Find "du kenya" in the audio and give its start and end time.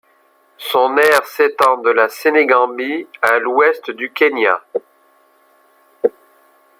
3.91-4.59